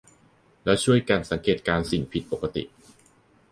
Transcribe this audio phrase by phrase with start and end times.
[0.63, 2.63] แล้วช่วยกันสังเกตการณ์สิ่งผิดปกติ